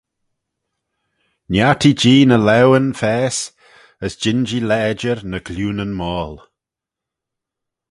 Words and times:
Niartee-jee 1.51 2.23
ny 2.27 2.37
laueyn 2.47 2.87
faase, 2.99 3.43
as 4.05 4.13
jean-jee 4.21 4.65
lajer 4.69 5.19
ny 5.29 5.39
glioonyn 5.47 5.93
moal. 5.99 6.33